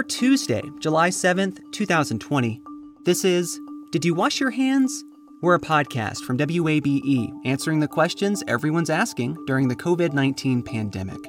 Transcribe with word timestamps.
for 0.00 0.04
Tuesday, 0.04 0.62
July 0.78 1.10
7th, 1.10 1.58
2020. 1.72 2.62
This 3.04 3.22
is 3.22 3.60
Did 3.92 4.02
You 4.02 4.14
Wash 4.14 4.40
Your 4.40 4.48
Hands? 4.48 5.04
We're 5.42 5.56
a 5.56 5.60
podcast 5.60 6.24
from 6.24 6.38
WABE 6.38 7.30
answering 7.44 7.80
the 7.80 7.86
questions 7.86 8.42
everyone's 8.48 8.88
asking 8.88 9.36
during 9.46 9.68
the 9.68 9.76
COVID 9.76 10.14
19 10.14 10.62
pandemic. 10.62 11.20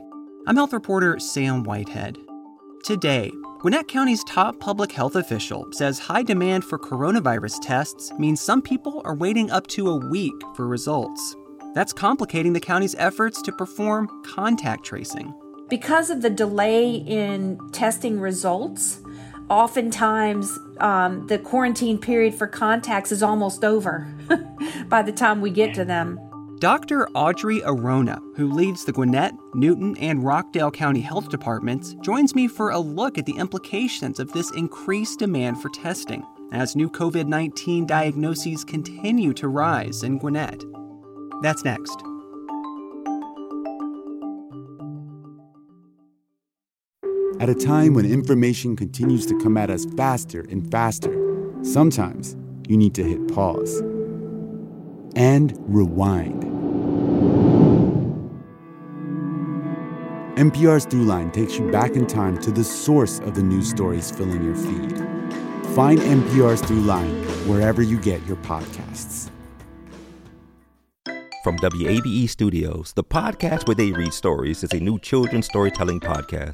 I'm 0.48 0.56
health 0.56 0.72
reporter 0.72 1.20
Sam 1.20 1.66
Whitehead. 1.66 2.18
Today, 2.86 3.30
Gwinnett 3.60 3.90
County's 3.90 4.24
top 4.24 4.58
public 4.62 4.94
health 4.94 5.18
official 5.18 5.68
says 5.74 6.00
high 6.00 6.24
demand 6.24 6.64
for 6.64 6.80
coronavirus 6.80 7.58
tests 7.62 8.14
means 8.18 8.40
some 8.40 8.62
people 8.62 9.02
are 9.04 9.16
waiting 9.16 9.52
up 9.52 9.68
to 9.68 9.90
a 9.90 9.98
week 9.98 10.42
for 10.56 10.66
results. 10.66 11.36
That's 11.76 11.92
complicating 11.92 12.54
the 12.54 12.62
county's 12.62 12.96
efforts 12.96 13.42
to 13.42 13.52
perform 13.52 14.08
contact 14.24 14.86
tracing. 14.86 15.34
Because 15.72 16.10
of 16.10 16.22
the 16.22 16.30
delay 16.30 16.96
in 16.96 17.58
testing 17.72 18.20
results, 18.20 19.00
oftentimes 19.50 20.60
um, 20.80 21.26
the 21.28 21.40
quarantine 21.40 21.98
period 21.98 22.36
for 22.36 22.46
contacts 22.46 23.10
is 23.10 23.24
almost 23.24 23.64
over 23.64 24.14
by 24.90 25.02
the 25.02 25.14
time 25.14 25.40
we 25.40 25.50
get 25.50 25.74
to 25.76 25.86
them. 25.86 26.20
Dr. 26.60 27.08
Audrey 27.12 27.62
Arona, 27.64 28.22
who 28.36 28.52
leads 28.52 28.84
the 28.84 28.92
Gwinnett, 28.92 29.34
Newton, 29.54 29.96
and 30.00 30.26
Rockdale 30.26 30.72
County 30.72 31.00
Health 31.00 31.30
Departments, 31.30 31.96
joins 32.02 32.36
me 32.36 32.50
for 32.50 32.72
a 32.72 32.78
look 32.78 33.18
at 33.18 33.26
the 33.26 33.38
implications 33.38 34.20
of 34.20 34.30
this 34.34 34.52
increased 34.52 35.20
demand 35.20 35.62
for 35.62 35.70
testing 35.70 36.22
as 36.52 36.76
new 36.76 36.90
COVID 36.90 37.28
19 37.28 37.86
diagnoses 37.86 38.66
continue 38.66 39.32
to 39.36 39.48
rise 39.48 40.04
in 40.04 40.18
Gwinnett. 40.18 40.66
That's 41.42 41.64
next. 41.64 42.11
At 47.42 47.50
a 47.50 47.56
time 47.56 47.96
when 47.96 48.06
information 48.06 48.76
continues 48.76 49.26
to 49.26 49.36
come 49.40 49.58
at 49.58 49.72
us 49.72 49.86
faster 49.98 50.42
and 50.52 50.70
faster, 50.70 51.12
sometimes 51.64 52.36
you 52.68 52.78
need 52.78 52.94
to 52.94 53.04
hit 53.04 53.34
pause 53.34 53.80
and 55.16 55.52
rewind. 55.62 56.44
NPR's 60.38 60.86
Throughline 60.86 61.34
takes 61.34 61.58
you 61.58 61.72
back 61.72 61.94
in 61.94 62.06
time 62.06 62.40
to 62.42 62.52
the 62.52 62.64
source 62.64 63.18
of 63.22 63.34
the 63.34 63.42
news 63.42 63.72
stories 63.72 64.12
filling 64.12 64.44
your 64.44 64.56
feed. 64.56 65.00
Find 65.74 65.98
NPR's 65.98 66.62
Throughline 66.62 67.26
wherever 67.48 67.82
you 67.82 68.00
get 68.00 68.24
your 68.28 68.38
podcasts. 68.38 69.32
From 71.44 71.58
WABE 71.58 72.30
Studios, 72.30 72.94
the 72.94 73.04
podcast 73.04 73.66
where 73.66 73.74
they 73.74 73.92
read 73.92 74.14
stories 74.14 74.64
is 74.64 74.72
a 74.74 74.80
new 74.80 75.00
children's 75.00 75.48
storytelling 75.48 76.00
podcast 76.00 76.54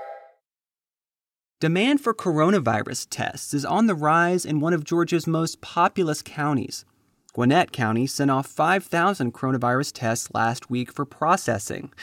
Demand 1.61 2.01
for 2.01 2.15
coronavirus 2.15 3.05
tests 3.11 3.53
is 3.53 3.63
on 3.63 3.85
the 3.85 3.93
rise 3.93 4.47
in 4.47 4.61
one 4.61 4.73
of 4.73 4.83
Georgia's 4.83 5.27
most 5.27 5.61
populous 5.61 6.23
counties. 6.23 6.85
Gwinnett 7.33 7.71
County 7.71 8.07
sent 8.07 8.31
off 8.31 8.47
5,000 8.47 9.31
coronavirus 9.31 9.91
tests 9.93 10.31
last 10.33 10.71
week 10.71 10.91
for 10.91 11.05
processing. 11.05 11.93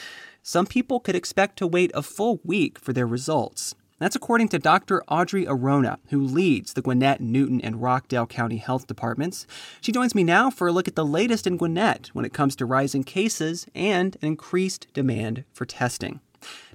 Some 0.41 0.65
people 0.65 1.01
could 1.01 1.13
expect 1.13 1.57
to 1.57 1.67
wait 1.67 1.91
a 1.93 2.01
full 2.01 2.39
week 2.45 2.79
for 2.79 2.93
their 2.93 3.05
results. 3.05 3.75
That's 3.97 4.15
according 4.15 4.47
to 4.47 4.59
Dr. 4.59 5.03
Audrey 5.09 5.45
Arona, 5.45 5.99
who 6.07 6.23
leads 6.23 6.71
the 6.71 6.81
Gwinnett, 6.81 7.19
Newton, 7.19 7.59
and 7.59 7.81
Rockdale 7.81 8.27
County 8.27 8.59
Health 8.59 8.87
Departments. 8.87 9.45
She 9.81 9.91
joins 9.91 10.15
me 10.15 10.23
now 10.23 10.49
for 10.49 10.69
a 10.69 10.71
look 10.71 10.87
at 10.87 10.95
the 10.95 11.05
latest 11.05 11.45
in 11.45 11.57
Gwinnett 11.57 12.11
when 12.13 12.23
it 12.23 12.31
comes 12.31 12.55
to 12.55 12.65
rising 12.65 13.03
cases 13.03 13.67
and 13.75 14.15
an 14.21 14.27
increased 14.29 14.87
demand 14.93 15.43
for 15.51 15.65
testing. 15.65 16.21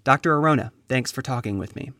Dr. 0.05 0.35
Arona, 0.35 0.71
thanks 0.87 1.11
for 1.11 1.23
talking 1.23 1.57
with 1.57 1.75
me. 1.75 1.91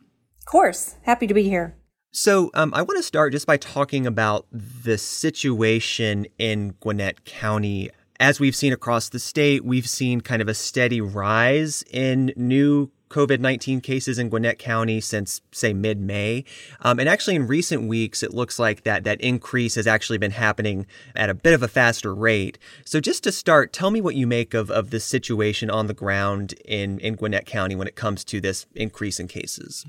Of 0.45 0.51
course. 0.51 0.95
Happy 1.01 1.25
to 1.25 1.33
be 1.33 1.49
here. 1.49 1.75
So, 2.11 2.51
um, 2.53 2.71
I 2.75 2.83
want 2.83 2.97
to 2.97 3.03
start 3.03 3.33
just 3.33 3.47
by 3.47 3.57
talking 3.57 4.05
about 4.05 4.45
the 4.51 4.95
situation 4.95 6.27
in 6.37 6.75
Gwinnett 6.79 7.25
County. 7.25 7.89
As 8.19 8.39
we've 8.39 8.55
seen 8.55 8.71
across 8.71 9.09
the 9.09 9.17
state, 9.17 9.65
we've 9.65 9.89
seen 9.89 10.21
kind 10.21 10.43
of 10.43 10.47
a 10.47 10.53
steady 10.53 11.01
rise 11.01 11.83
in 11.89 12.31
new 12.35 12.91
COVID 13.09 13.39
19 13.39 13.81
cases 13.81 14.19
in 14.19 14.29
Gwinnett 14.29 14.59
County 14.59 15.01
since, 15.01 15.41
say, 15.51 15.73
mid 15.73 15.99
May. 15.99 16.45
Um, 16.81 16.99
and 16.99 17.09
actually, 17.09 17.35
in 17.35 17.47
recent 17.47 17.87
weeks, 17.87 18.21
it 18.21 18.31
looks 18.31 18.59
like 18.59 18.83
that, 18.83 19.03
that 19.03 19.19
increase 19.21 19.73
has 19.73 19.87
actually 19.87 20.19
been 20.19 20.29
happening 20.29 20.85
at 21.15 21.31
a 21.31 21.33
bit 21.33 21.55
of 21.55 21.63
a 21.63 21.67
faster 21.67 22.13
rate. 22.13 22.59
So, 22.85 23.01
just 23.01 23.23
to 23.23 23.31
start, 23.31 23.73
tell 23.73 23.89
me 23.89 23.99
what 23.99 24.15
you 24.15 24.27
make 24.27 24.53
of, 24.53 24.69
of 24.69 24.91
the 24.91 24.99
situation 24.99 25.71
on 25.71 25.87
the 25.87 25.95
ground 25.95 26.53
in, 26.65 26.99
in 26.99 27.15
Gwinnett 27.15 27.47
County 27.47 27.75
when 27.75 27.87
it 27.87 27.95
comes 27.95 28.23
to 28.25 28.39
this 28.39 28.67
increase 28.75 29.19
in 29.19 29.27
cases. 29.27 29.87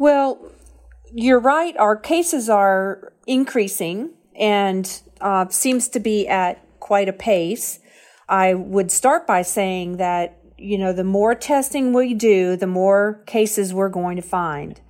Well, 0.00 0.50
you're 1.12 1.40
right. 1.40 1.76
Our 1.76 1.94
cases 1.94 2.48
are 2.48 3.12
increasing 3.26 4.14
and 4.34 4.90
uh, 5.20 5.48
seems 5.50 5.88
to 5.88 6.00
be 6.00 6.26
at 6.26 6.64
quite 6.80 7.10
a 7.10 7.12
pace. 7.12 7.80
I 8.26 8.54
would 8.54 8.90
start 8.90 9.26
by 9.26 9.42
saying 9.42 9.98
that, 9.98 10.38
you 10.56 10.78
know, 10.78 10.94
the 10.94 11.04
more 11.04 11.34
testing 11.34 11.92
we 11.92 12.14
do, 12.14 12.56
the 12.56 12.66
more 12.66 13.22
cases 13.26 13.74
we're 13.74 13.90
going 13.90 14.16
to 14.16 14.22
find. 14.22 14.80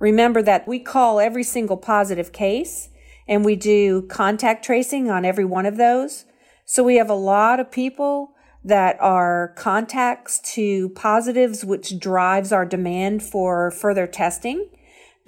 Remember 0.00 0.42
that 0.42 0.66
we 0.66 0.80
call 0.80 1.20
every 1.20 1.44
single 1.44 1.76
positive 1.76 2.32
case 2.32 2.88
and 3.28 3.44
we 3.44 3.54
do 3.54 4.08
contact 4.08 4.64
tracing 4.64 5.08
on 5.08 5.24
every 5.24 5.44
one 5.44 5.66
of 5.66 5.76
those. 5.76 6.24
So 6.64 6.82
we 6.82 6.96
have 6.96 7.10
a 7.10 7.14
lot 7.14 7.60
of 7.60 7.70
people 7.70 8.32
that 8.64 9.00
are 9.00 9.54
contacts 9.56 10.40
to 10.54 10.90
positives, 10.90 11.64
which 11.64 11.98
drives 11.98 12.52
our 12.52 12.66
demand 12.66 13.22
for 13.22 13.70
further 13.70 14.06
testing 14.06 14.68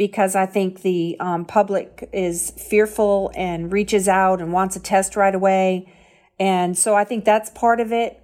because 0.01 0.35
I 0.35 0.47
think 0.47 0.81
the 0.81 1.15
um, 1.21 1.45
public 1.45 2.09
is 2.11 2.53
fearful 2.53 3.31
and 3.35 3.71
reaches 3.71 4.09
out 4.09 4.41
and 4.41 4.51
wants 4.51 4.75
a 4.75 4.81
test 4.81 5.15
right 5.15 5.35
away. 5.35 5.93
And 6.39 6.77
so 6.79 6.95
I 6.95 7.05
think 7.05 7.27
that's 7.27 7.51
part 7.51 7.81
of 7.81 7.93
it. 7.93 8.17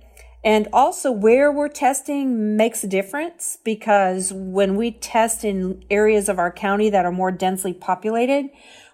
And 0.43 0.69
also, 0.73 1.11
where 1.13 1.53
we're 1.53 1.69
testing 1.69 2.57
makes 2.57 2.83
a 2.83 2.87
difference 2.87 3.59
because 3.63 4.33
when 4.33 4.77
we 4.77 4.93
test 4.93 5.45
in 5.45 5.85
areas 5.91 6.31
of 6.31 6.39
our 6.39 6.51
county 6.51 6.89
that 6.89 7.05
are 7.05 7.13
more 7.13 7.31
densely 7.31 7.75
populated, 7.75 8.47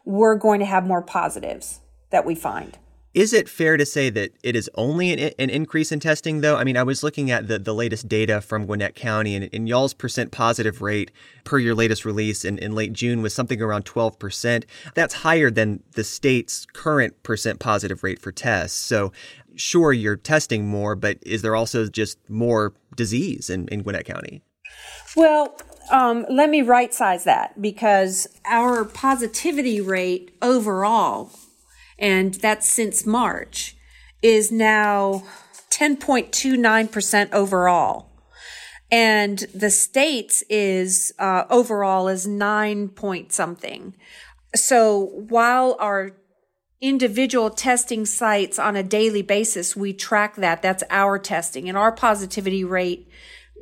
we're 0.05 0.34
going 0.34 0.59
to 0.59 0.67
have 0.67 0.84
more 0.84 1.03
positives 1.03 1.79
that 2.11 2.25
we 2.25 2.34
find. 2.34 2.79
Is 3.15 3.34
it 3.34 3.47
fair 3.47 3.77
to 3.77 3.84
say 3.84 4.09
that 4.09 4.33
it 4.43 4.56
is 4.56 4.71
only 4.75 5.12
an, 5.12 5.33
an, 5.39 5.50
increase 5.50 5.93
in 5.93 6.00
testing, 6.00 6.41
though? 6.41 6.56
I 6.56 6.65
mean, 6.65 6.78
I 6.78 6.83
was 6.83 7.03
looking 7.03 7.31
at 7.31 7.47
the, 7.47 7.59
the 7.59 7.75
latest 7.75 8.09
data 8.09 8.41
from 8.41 8.65
Gwinnett 8.65 8.95
County, 8.95 9.37
and, 9.37 9.50
and 9.53 9.69
y'all's 9.69 9.93
percent 9.93 10.33
positive 10.33 10.81
rate 10.81 11.11
per 11.45 11.59
your 11.59 11.75
latest 11.75 12.06
release 12.06 12.43
in, 12.43 12.59
in 12.59 12.75
late 12.75 12.95
June 12.95 13.21
was 13.21 13.34
something 13.34 13.61
around 13.61 13.84
12%. 13.84 14.65
That's 14.95 15.15
higher 15.15 15.50
than 15.50 15.83
the 15.93 16.05
state's 16.05 16.65
current 16.73 17.23
percent 17.23 17.61
positive 17.61 18.03
rate 18.03 18.19
for 18.19 18.33
tests. 18.33 18.78
So, 18.78 19.12
sure, 19.56 19.93
you're 19.93 20.17
testing 20.17 20.67
more, 20.67 20.94
but 20.97 21.19
is 21.21 21.43
there 21.43 21.55
also 21.55 21.89
just 21.89 22.19
more 22.31 22.73
disease 22.97 23.50
in, 23.50 23.69
in 23.69 23.83
Gwinnett 23.83 24.06
County? 24.06 24.43
Well, 25.15 25.55
um, 25.91 26.25
let 26.31 26.49
me 26.49 26.62
right 26.62 26.94
size 26.94 27.25
that 27.25 27.61
because 27.61 28.27
our 28.47 28.87
positivity 28.87 29.82
rate 29.82 30.35
overall 30.41 31.31
and 31.99 32.35
that's 32.35 32.69
since 32.69 33.06
March, 33.06 33.77
is 34.23 34.53
now 34.53 35.25
10.29% 35.71 37.33
overall. 37.33 38.09
And 38.91 39.39
the 39.55 39.71
states 39.71 40.44
is 40.50 41.15
uh, 41.19 41.44
overall 41.49 42.09
is 42.09 42.27
nine 42.27 42.89
point 42.89 43.33
something. 43.33 43.94
So 44.55 45.25
while 45.29 45.77
our 45.81 46.12
individual 46.83 47.49
testing 47.49 48.05
sites 48.05 48.59
on 48.59 48.77
a 48.77 48.83
daily 48.83 49.23
basis, 49.23 49.75
we 49.75 49.94
track 49.94 50.37
that. 50.37 50.61
That's 50.61 50.85
our 50.91 51.19
testing 51.19 51.69
and 51.69 51.79
our 51.79 51.93
positivity 51.93 52.65
rate 52.65 53.09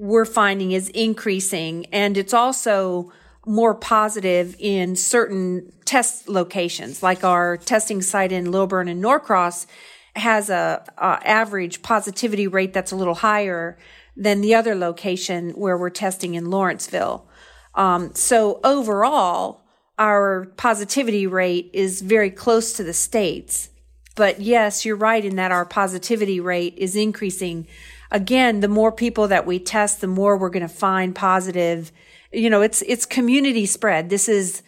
we're 0.01 0.25
finding 0.25 0.73
is 0.73 0.89
increasing. 0.89 1.85
And 1.93 2.17
it's 2.17 2.33
also 2.33 3.13
more 3.47 3.75
positive 3.75 4.55
in 4.59 4.97
certain 4.97 5.73
test 5.85 6.29
locations, 6.29 7.03
like 7.03 7.25
our 7.25 7.57
testing 7.57 8.03
site 8.03 8.33
in 8.33 8.51
Lilburn 8.51 8.89
and 8.89 9.03
Norcross 9.03 9.67
has 10.17 10.51
a, 10.51 10.85
a, 10.99 11.21
average 11.25 11.83
positivity 11.83 12.47
rate 12.47 12.73
that's 12.73 12.93
a 12.93 12.97
little 12.97 13.15
higher 13.15 13.79
than 14.17 14.41
the 14.41 14.55
other 14.55 14.75
location 14.75 15.51
where 15.53 15.79
we're 15.79 15.91
testing 15.91 16.35
in 16.35 16.51
Lawrenceville. 16.51 17.27
Um, 17.75 18.15
so 18.15 18.61
overall, 18.65 19.63
our 19.99 20.47
positivity 20.57 21.27
rate 21.27 21.71
is 21.73 22.01
very 22.01 22.31
close 22.31 22.73
to 22.75 22.83
the 22.83 22.93
states. 22.93 23.71
But 24.17 24.41
yes, 24.41 24.85
you're 24.85 24.97
right 24.97 25.25
in 25.25 25.37
that 25.37 25.53
our 25.53 25.65
positivity 25.65 26.41
rate 26.41 26.75
is 26.77 26.97
increasing. 26.97 27.67
Again, 28.11 28.61
the 28.61 28.69
more 28.69 28.91
people 28.91 29.29
that 29.29 29.47
we 29.47 29.59
test, 29.59 30.01
the 30.01 30.07
more 30.07 30.37
we're 30.37 30.51
going 30.51 30.67
to 30.67 30.69
find 30.69 31.15
positive. 31.15 31.93
You 32.33 32.51
know, 32.51 32.63
it's, 32.63 32.83
it's 32.83 33.07
community 33.07 33.67
spread. 33.67 34.11
This 34.11 34.29
is 34.29 34.63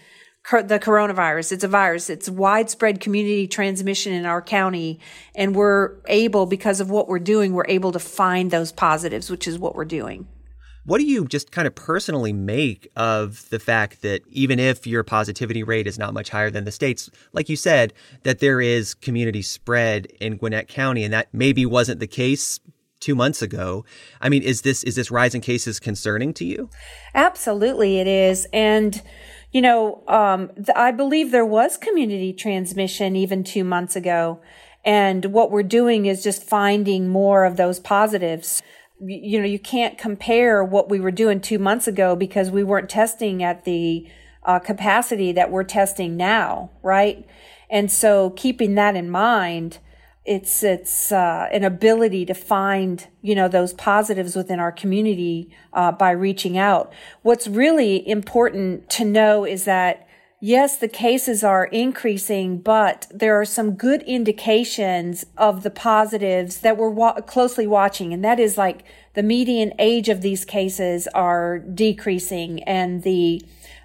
the 0.51 0.81
coronavirus. 0.81 1.53
It's 1.53 1.65
a 1.65 1.69
virus. 1.69 2.11
It's 2.11 2.29
widespread 2.29 3.01
community 3.01 3.47
transmission 3.47 4.13
in 4.13 4.27
our 4.27 4.43
county. 4.43 4.99
And 5.35 5.55
we're 5.55 5.97
able, 6.07 6.47
because 6.47 6.81
of 6.81 6.91
what 6.91 7.09
we're 7.09 7.21
doing, 7.21 7.53
we're 7.53 7.67
able 7.69 7.93
to 7.93 8.01
find 8.01 8.51
those 8.51 8.73
positives, 8.73 9.31
which 9.31 9.47
is 9.47 9.59
what 9.59 9.77
we're 9.77 9.85
doing. 9.85 10.27
What 10.85 10.99
do 10.99 11.05
you 11.05 11.29
just 11.29 11.53
kind 11.53 11.69
of 11.69 11.77
personally 11.77 12.33
make 12.33 12.91
of 12.97 13.49
the 13.51 13.61
fact 13.61 14.03
that 14.03 14.23
even 14.27 14.59
if 14.59 14.85
your 14.85 15.05
positivity 15.05 15.63
rate 15.63 15.87
is 15.87 15.97
not 15.97 16.13
much 16.13 16.31
higher 16.31 16.51
than 16.51 16.65
the 16.65 16.73
states, 16.73 17.09
like 17.33 17.49
you 17.49 17.55
said, 17.55 17.93
that 18.25 18.41
there 18.41 18.61
is 18.61 18.95
community 18.95 19.43
spread 19.43 20.07
in 20.19 20.39
Gwinnett 20.39 20.67
County, 20.67 21.05
and 21.05 21.13
that 21.13 21.29
maybe 21.33 21.65
wasn't 21.65 22.01
the 22.01 22.09
case 22.09 22.59
two 23.03 23.15
months 23.15 23.43
ago. 23.43 23.85
I 24.21 24.31
mean, 24.31 24.43
is 24.43 24.63
this 24.63 24.83
is 24.85 24.95
this 24.95 25.11
rise 25.11 25.35
in 25.35 25.43
cases 25.43 25.79
concerning 25.79 26.33
to 26.35 26.45
you? 26.45 26.71
Absolutely, 27.15 27.99
it 27.99 28.07
is, 28.07 28.47
and 28.53 29.03
you 29.51 29.61
know, 29.61 30.03
um, 30.09 30.49
th- 30.55 30.71
I 30.75 30.93
believe 30.93 31.31
there 31.31 31.45
was 31.45 31.77
community 31.77 32.33
transmission 32.33 33.15
even 33.17 33.45
two 33.45 33.65
months 33.65 33.97
ago, 33.97 34.41
and 34.85 35.27
what 35.27 35.51
we're 35.51 35.63
doing 35.63 36.07
is 36.07 36.23
just 36.23 36.43
finding 36.43 37.09
more 37.09 37.45
of 37.45 37.57
those 37.57 37.79
positives 37.79 38.63
you 39.05 39.41
know, 39.41 39.47
you 39.47 39.59
can't 39.59 39.99
compare 39.99 40.63
what 40.63 40.89
we 40.89 41.01
were 41.01 41.11
doing 41.11 41.41
two 41.41 41.59
months 41.59 41.89
ago 41.89 42.15
because 42.15 42.51
we 42.51 42.63
weren't 42.63 42.89
testing 42.89 43.43
at 43.43 43.65
the 43.65 44.07
uh, 44.45 44.59
capacity 44.59 45.33
that 45.33 45.51
we're 45.51 45.65
testing 45.65 46.17
now, 46.17 46.71
right? 46.83 47.27
And 47.71 47.91
so 47.91 48.31
keeping 48.31 48.75
that 48.77 48.97
in 48.97 49.11
mind, 49.11 49.79
it's 50.25 50.63
it's 50.63 51.11
uh, 51.11 51.49
an 51.53 51.65
ability 51.65 52.25
to 52.27 52.35
find 52.35 53.09
you 53.23 53.35
know 53.35 53.49
those 53.49 53.73
positives 53.73 54.37
within 54.37 54.61
our 54.61 54.73
community 54.73 55.51
uh, 55.73 55.93
by 55.93 56.11
reaching 56.11 56.57
out. 56.57 56.93
What's 57.23 57.49
really 57.49 58.09
important 58.09 58.89
to 58.91 59.05
know 59.05 59.45
is 59.45 59.65
that 59.65 60.07
yes, 60.43 60.77
the 60.77 60.89
cases 60.89 61.45
are 61.45 61.67
increasing, 61.67 62.59
but 62.59 63.07
there 63.15 63.41
are 63.41 63.45
some 63.45 63.75
good 63.75 64.03
indications 64.03 65.25
of 65.39 65.63
the 65.63 65.71
positives 65.71 66.59
that 66.59 66.77
we're 66.77 66.91
wa- 66.91 67.21
closely 67.21 67.67
watching. 67.67 68.13
And 68.13 68.25
that 68.25 68.41
is 68.41 68.59
like 68.59 68.85
the 69.15 69.23
median 69.23 69.73
age 69.79 70.09
of 70.09 70.21
these 70.21 70.45
cases 70.45 71.07
are 71.15 71.61
decreasing 71.61 72.63
and 72.65 73.05
the 73.05 73.41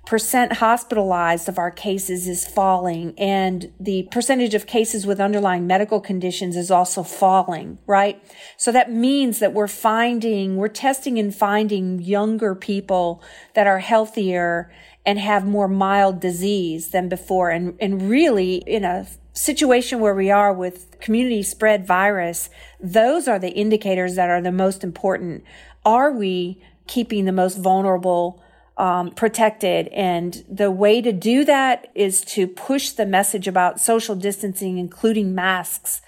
percent 0.08 0.54
hospitalized 0.54 1.50
of 1.50 1.60
our 1.60 1.70
cases 1.70 2.30
is 2.30 2.48
falling 2.48 3.14
and 3.18 3.70
the 3.78 4.08
percentage 4.10 4.56
of 4.56 4.66
cases 4.66 5.06
with 5.06 5.20
underlying 5.20 5.68
medical 5.68 6.00
conditions 6.00 6.56
is 6.56 6.72
also 6.72 7.04
falling, 7.04 7.78
right? 7.86 8.24
So 8.56 8.72
that 8.72 8.90
means 8.90 9.40
that 9.40 9.52
we're 9.52 9.68
finding, 9.68 10.56
we're 10.56 10.70
testing 10.70 11.20
and 11.20 11.36
finding 11.36 12.02
younger 12.02 12.56
people 12.56 13.22
that 13.54 13.68
are 13.68 13.80
healthier 13.80 14.72
and 15.06 15.20
have 15.20 15.46
more 15.46 15.68
mild 15.68 16.22
disease 16.22 16.92
than 16.92 17.10
before. 17.10 17.50
And, 17.50 17.76
and 17.82 18.10
really 18.10 18.56
in 18.66 18.86
a 18.86 19.08
situation 19.34 20.00
where 20.00 20.16
we 20.16 20.32
are 20.32 20.54
with 20.54 21.02
community 21.02 21.44
spread 21.44 21.86
virus, 21.86 22.50
those 22.80 23.28
are 23.28 23.40
the 23.40 23.52
indicators 23.52 24.16
that 24.16 24.30
are 24.30 24.42
the 24.42 24.54
most 24.54 24.86
important. 24.86 25.44
Are 25.84 26.14
we 26.14 26.64
keeping 26.88 27.26
the 27.26 27.34
most 27.34 27.58
vulnerable 27.58 28.42
um, 28.78 29.12
protected? 29.12 29.88
And 29.90 30.44
the 30.50 30.72
way 30.72 31.02
to 31.02 31.12
do 31.12 31.44
that 31.46 31.88
is 31.96 32.22
to 32.22 32.48
push 32.48 32.92
the 32.92 33.06
message 33.06 33.48
about 33.48 33.80
social 33.80 34.16
distancing, 34.16 34.78
including 34.78 35.36
masks, 35.36 36.02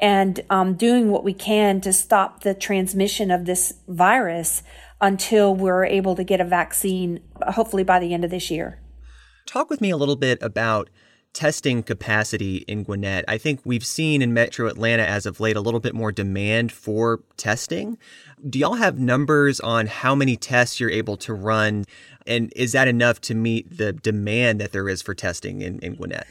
and 0.00 0.40
um, 0.48 0.74
doing 0.74 1.10
what 1.10 1.24
we 1.24 1.34
can 1.34 1.80
to 1.82 1.92
stop 1.92 2.42
the 2.42 2.54
transmission 2.54 3.30
of 3.30 3.44
this 3.44 3.74
virus 3.86 4.62
until 5.00 5.54
we're 5.54 5.84
able 5.84 6.14
to 6.16 6.24
get 6.24 6.40
a 6.40 6.44
vaccine, 6.44 7.20
hopefully 7.48 7.84
by 7.84 7.98
the 7.98 8.12
end 8.14 8.24
of 8.24 8.30
this 8.30 8.50
year. 8.50 8.80
Talk 9.46 9.70
with 9.70 9.80
me 9.80 9.90
a 9.90 9.96
little 9.96 10.16
bit 10.16 10.42
about 10.42 10.90
testing 11.32 11.82
capacity 11.82 12.56
in 12.68 12.82
Gwinnett. 12.82 13.24
I 13.28 13.38
think 13.38 13.60
we've 13.64 13.86
seen 13.86 14.20
in 14.20 14.34
Metro 14.34 14.66
Atlanta 14.66 15.04
as 15.04 15.26
of 15.26 15.38
late 15.38 15.56
a 15.56 15.60
little 15.60 15.80
bit 15.80 15.94
more 15.94 16.12
demand 16.12 16.72
for 16.72 17.20
testing. 17.36 17.98
Do 18.48 18.58
y'all 18.58 18.74
have 18.74 18.98
numbers 18.98 19.60
on 19.60 19.86
how 19.86 20.14
many 20.14 20.36
tests 20.36 20.80
you're 20.80 20.90
able 20.90 21.16
to 21.18 21.34
run? 21.34 21.84
And 22.26 22.52
is 22.56 22.72
that 22.72 22.88
enough 22.88 23.20
to 23.22 23.34
meet 23.34 23.76
the 23.76 23.92
demand 23.92 24.60
that 24.60 24.72
there 24.72 24.88
is 24.88 25.02
for 25.02 25.14
testing 25.14 25.60
in, 25.60 25.78
in 25.80 25.94
Gwinnett? 25.94 26.26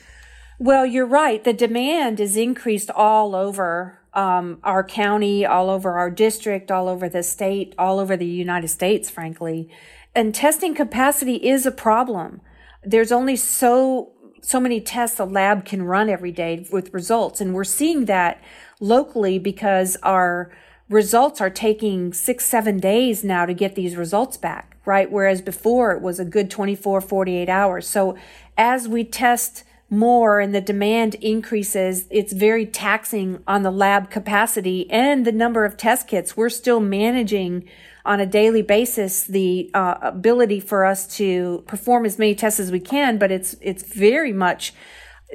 Well, 0.58 0.86
you're 0.86 1.06
right. 1.06 1.44
The 1.44 1.54
demand 1.54 2.20
is 2.20 2.36
increased 2.36 2.90
all 2.92 3.36
over 3.36 4.00
um, 4.14 4.60
our 4.64 4.84
county, 4.84 5.46
all 5.46 5.70
over 5.70 5.98
our 5.98 6.10
district, 6.10 6.72
all 6.72 6.88
over 6.88 7.08
the 7.08 7.24
state, 7.24 7.76
all 7.78 8.00
over 8.00 8.18
the 8.18 8.26
United 8.26 8.68
States, 8.68 9.10
frankly. 9.10 9.70
And 10.16 10.34
testing 10.34 10.74
capacity 10.74 11.36
is 11.36 11.66
a 11.66 11.72
problem. 11.72 12.42
There's 12.84 13.12
only 13.12 13.36
so 13.36 14.14
so 14.42 14.60
many 14.60 14.80
tests 14.80 15.20
a 15.20 15.26
lab 15.26 15.66
can 15.66 15.84
run 15.84 16.10
every 16.10 16.32
day 16.32 16.66
with 16.72 16.94
results, 16.94 17.42
and 17.42 17.54
we're 17.54 17.66
seeing 17.66 18.06
that 18.06 18.42
locally 18.80 19.38
because 19.38 19.98
our 20.02 20.52
results 20.90 21.40
are 21.40 21.50
taking 21.50 22.12
six, 22.14 22.46
seven 22.46 22.80
days 22.80 23.24
now 23.24 23.46
to 23.46 23.54
get 23.54 23.76
these 23.76 23.96
results 23.96 24.38
back, 24.38 24.78
right? 24.86 25.12
Whereas 25.12 25.42
before 25.42 25.92
it 25.92 26.02
was 26.02 26.20
a 26.20 26.26
good 26.26 26.50
24, 26.50 27.02
48 27.02 27.48
hours. 27.48 27.88
So 27.88 28.18
as 28.58 28.88
we 28.88 29.04
test 29.04 29.64
more 29.92 30.40
and 30.40 30.54
the 30.54 30.62
demand 30.62 31.16
increases, 31.16 32.06
it's 32.10 32.34
very 32.34 32.66
taxing 32.66 33.42
on 33.48 33.64
the 33.64 33.72
lab 33.72 34.10
capacity 34.10 34.90
and 34.92 35.26
the 35.26 35.32
number 35.32 35.66
of 35.66 35.78
test 35.78 36.08
kits. 36.08 36.36
We're 36.36 36.50
still 36.50 36.80
managing 36.80 37.68
on 38.06 38.20
a 38.20 38.26
daily 38.26 38.62
basis 38.62 39.24
the 39.24 39.70
uh, 39.74 39.96
ability 40.02 40.60
for 40.60 40.86
us 40.86 41.08
to 41.18 41.64
perform 41.68 42.06
as 42.06 42.18
many 42.18 42.34
tests 42.34 42.60
as 42.60 42.72
we 42.72 42.80
can, 42.80 43.18
but 43.18 43.32
it's 43.32 43.56
it's 43.62 43.84
very 43.84 44.34
much 44.34 44.74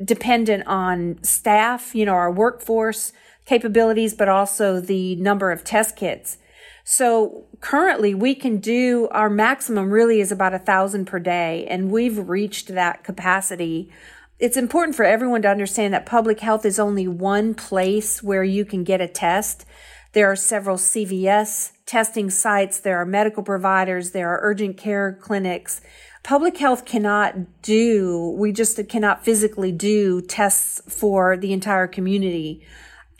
dependent 0.04 0.66
on 0.66 1.22
staff, 1.22 1.94
you 1.94 2.04
know, 2.04 2.14
our 2.14 2.30
workforce 2.30 3.12
capabilities, 3.44 4.14
but 4.14 4.28
also 4.28 4.80
the 4.80 5.16
number 5.16 5.50
of 5.50 5.64
test 5.64 5.96
kits. 5.96 6.38
So 6.84 7.46
currently 7.60 8.14
we 8.14 8.34
can 8.34 8.58
do 8.58 9.08
our 9.10 9.30
maximum 9.30 9.90
really 9.90 10.20
is 10.20 10.30
about 10.30 10.54
a 10.54 10.58
thousand 10.58 11.06
per 11.06 11.18
day 11.18 11.66
and 11.66 11.90
we've 11.90 12.28
reached 12.28 12.68
that 12.68 13.04
capacity 13.04 13.90
it's 14.38 14.56
important 14.56 14.96
for 14.96 15.04
everyone 15.04 15.42
to 15.42 15.48
understand 15.48 15.94
that 15.94 16.06
public 16.06 16.40
health 16.40 16.64
is 16.64 16.78
only 16.78 17.06
one 17.06 17.54
place 17.54 18.22
where 18.22 18.42
you 18.42 18.64
can 18.64 18.82
get 18.82 19.00
a 19.00 19.06
test. 19.08 19.64
There 20.12 20.30
are 20.30 20.36
several 20.36 20.76
CVS 20.76 21.72
testing 21.86 22.30
sites. 22.30 22.80
There 22.80 23.00
are 23.00 23.06
medical 23.06 23.42
providers. 23.42 24.10
There 24.10 24.28
are 24.28 24.40
urgent 24.42 24.76
care 24.76 25.18
clinics. 25.20 25.80
Public 26.22 26.56
health 26.56 26.84
cannot 26.84 27.62
do, 27.62 28.34
we 28.38 28.50
just 28.50 28.88
cannot 28.88 29.24
physically 29.24 29.70
do 29.70 30.20
tests 30.22 30.80
for 30.88 31.36
the 31.36 31.52
entire 31.52 31.86
community. 31.86 32.66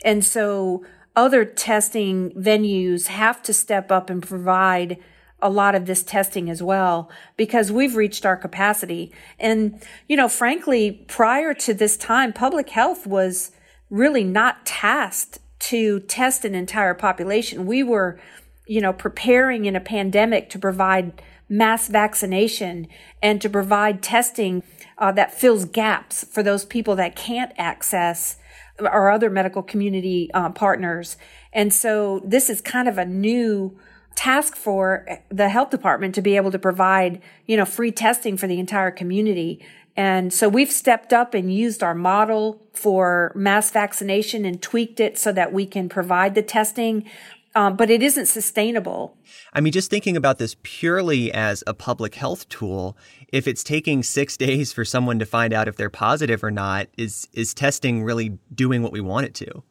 And 0.05 0.23
so 0.23 0.85
other 1.15 1.43
testing 1.43 2.31
venues 2.31 3.07
have 3.07 3.41
to 3.43 3.53
step 3.53 3.91
up 3.91 4.09
and 4.09 4.21
provide 4.21 4.97
a 5.41 5.49
lot 5.49 5.75
of 5.75 5.85
this 5.85 6.03
testing 6.03 6.49
as 6.49 6.63
well 6.63 7.09
because 7.35 7.71
we've 7.71 7.95
reached 7.95 8.25
our 8.25 8.37
capacity. 8.37 9.11
And, 9.39 9.81
you 10.07 10.15
know, 10.15 10.29
frankly, 10.29 11.03
prior 11.07 11.53
to 11.55 11.73
this 11.73 11.97
time, 11.97 12.31
public 12.31 12.69
health 12.69 13.05
was 13.05 13.51
really 13.89 14.23
not 14.23 14.65
tasked 14.65 15.39
to 15.59 15.99
test 16.01 16.45
an 16.45 16.55
entire 16.55 16.93
population. 16.93 17.65
We 17.65 17.83
were, 17.83 18.19
you 18.65 18.81
know, 18.81 18.93
preparing 18.93 19.65
in 19.65 19.75
a 19.75 19.81
pandemic 19.81 20.49
to 20.51 20.59
provide 20.59 21.21
mass 21.49 21.87
vaccination 21.87 22.87
and 23.21 23.41
to 23.41 23.49
provide 23.49 24.01
testing 24.01 24.63
uh, 24.97 25.11
that 25.13 25.33
fills 25.33 25.65
gaps 25.65 26.23
for 26.23 26.43
those 26.43 26.65
people 26.65 26.95
that 26.95 27.15
can't 27.15 27.51
access 27.57 28.37
our 28.79 29.09
other 29.09 29.29
medical 29.29 29.63
community 29.63 30.29
uh, 30.33 30.49
partners. 30.49 31.17
And 31.53 31.73
so 31.73 32.21
this 32.25 32.49
is 32.49 32.61
kind 32.61 32.87
of 32.87 32.97
a 32.97 33.05
new 33.05 33.77
task 34.15 34.55
for 34.55 35.05
the 35.29 35.49
health 35.49 35.69
department 35.69 36.15
to 36.15 36.21
be 36.21 36.35
able 36.35 36.51
to 36.51 36.59
provide, 36.59 37.21
you 37.45 37.57
know, 37.57 37.65
free 37.65 37.91
testing 37.91 38.37
for 38.37 38.47
the 38.47 38.59
entire 38.59 38.91
community. 38.91 39.65
And 39.97 40.33
so 40.33 40.49
we've 40.49 40.71
stepped 40.71 41.13
up 41.13 41.33
and 41.33 41.53
used 41.53 41.81
our 41.81 41.95
model 41.95 42.61
for 42.73 43.31
mass 43.35 43.71
vaccination 43.71 44.43
and 44.43 44.61
tweaked 44.61 44.99
it 44.99 45.17
so 45.17 45.31
that 45.31 45.53
we 45.53 45.65
can 45.65 45.87
provide 45.87 46.35
the 46.35 46.43
testing. 46.43 47.09
Um, 47.55 47.77
but 47.77 47.89
it 47.89 48.03
isn't 48.03 48.25
sustainable. 48.25 49.17
I 49.53 49.61
mean, 49.61 49.71
just 49.71 49.89
thinking 49.89 50.17
about 50.17 50.39
this 50.39 50.57
purely 50.61 51.31
as 51.31 51.63
a 51.65 51.73
public 51.73 52.15
health 52.15 52.49
tool, 52.49 52.97
if 53.29 53.47
it's 53.47 53.63
taking 53.63 54.03
six 54.03 54.35
days 54.45 54.73
for 54.73 54.83
someone 54.83 55.19
to 55.19 55.25
find 55.25 55.53
out 55.53 55.67
if 55.67 55.77
they're 55.77 55.89
positive 55.89 56.43
or 56.43 56.51
not, 56.51 56.87
is 56.97 57.27
is 57.33 57.53
testing 57.53 58.03
really 58.03 58.37
doing 58.53 58.83
what 58.83 58.91
we 58.91 59.01
want 59.01 59.25
it 59.25 59.33
to? 59.35 59.63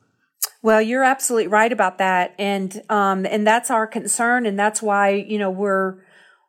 Well, 0.62 0.80
you're 0.80 1.04
absolutely 1.04 1.48
right 1.48 1.70
about 1.70 1.98
that. 1.98 2.34
And, 2.38 2.82
um, 2.88 3.26
and 3.26 3.46
that's 3.46 3.70
our 3.70 3.86
concern. 3.86 4.46
And 4.46 4.58
that's 4.58 4.80
why, 4.80 5.10
you 5.10 5.38
know, 5.38 5.50
we're 5.50 5.98